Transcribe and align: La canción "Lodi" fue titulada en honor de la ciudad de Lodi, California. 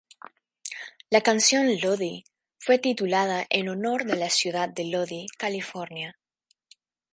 La 1.11 1.21
canción 1.21 1.67
"Lodi" 1.79 2.23
fue 2.57 2.79
titulada 2.79 3.45
en 3.51 3.69
honor 3.69 4.03
de 4.05 4.15
la 4.15 4.31
ciudad 4.31 4.67
de 4.67 4.85
Lodi, 4.85 5.27
California. 5.37 6.17